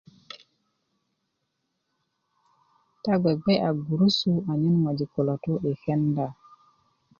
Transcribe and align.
ta 3.03 3.13
gbegbe'ya 3.19 3.69
gurusu 3.85 4.31
anyen 4.51 4.75
ŋojik 4.83 5.09
kulo 5.13 5.33
tu 5.43 5.53
yi 5.63 5.73
kenda 5.83 6.27